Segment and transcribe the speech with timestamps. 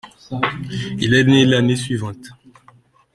[0.99, 2.29] Il est né l'année suivante.